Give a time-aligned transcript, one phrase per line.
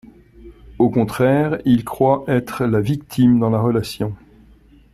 [0.79, 4.15] Au contraire, ils croient être la victime dans la relation.